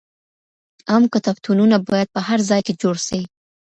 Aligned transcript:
عامه 0.89 1.07
کتابتونونه 1.15 1.75
بايد 1.89 2.07
په 2.15 2.19
هر 2.27 2.39
ځای 2.49 2.61
کي 2.67 2.73
جوړ 2.81 2.95
سي. 3.07 3.21